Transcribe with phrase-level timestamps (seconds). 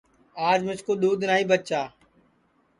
[0.47, 1.81] آج مِسکُو دؔودھ نائی بچا